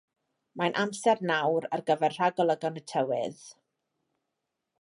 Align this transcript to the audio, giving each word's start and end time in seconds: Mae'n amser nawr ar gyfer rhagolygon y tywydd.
Mae'n 0.61 0.77
amser 0.83 1.21
nawr 1.31 1.69
ar 1.77 1.85
gyfer 1.91 2.17
rhagolygon 2.17 2.83
y 2.83 2.85
tywydd. 2.95 3.45